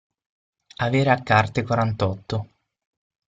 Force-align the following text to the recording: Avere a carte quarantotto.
Avere 0.77 1.11
a 1.11 1.21
carte 1.21 1.61
quarantotto. 1.61 2.49